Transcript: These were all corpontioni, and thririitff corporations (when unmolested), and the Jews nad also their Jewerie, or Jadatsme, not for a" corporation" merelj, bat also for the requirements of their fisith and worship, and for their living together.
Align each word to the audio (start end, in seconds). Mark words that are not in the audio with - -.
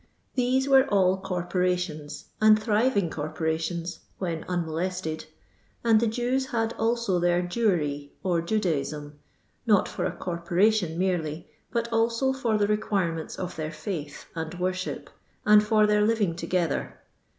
These 0.33 0.67
were 0.67 0.87
all 0.91 1.21
corpontioni, 1.21 2.23
and 2.41 2.59
thririitff 2.59 3.11
corporations 3.11 3.99
(when 4.17 4.43
unmolested), 4.49 5.25
and 5.83 5.99
the 5.99 6.07
Jews 6.07 6.51
nad 6.51 6.73
also 6.79 7.19
their 7.19 7.43
Jewerie, 7.43 8.09
or 8.23 8.41
Jadatsme, 8.41 9.11
not 9.67 9.87
for 9.87 10.05
a" 10.05 10.11
corporation" 10.25 10.97
merelj, 10.99 11.45
bat 11.71 11.87
also 11.93 12.33
for 12.33 12.57
the 12.57 12.65
requirements 12.65 13.35
of 13.37 13.55
their 13.55 13.69
fisith 13.69 14.25
and 14.33 14.55
worship, 14.55 15.11
and 15.45 15.63
for 15.63 15.85
their 15.85 16.01
living 16.01 16.35
together. 16.35 16.95